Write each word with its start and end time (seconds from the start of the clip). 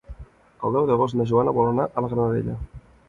El 0.69 0.77
deu 0.77 0.87
d'agost 0.91 1.17
na 1.19 1.27
Joana 1.33 1.55
vol 1.59 1.69
anar 1.73 1.87
a 1.91 2.05
la 2.07 2.11
Granadella. 2.15 2.57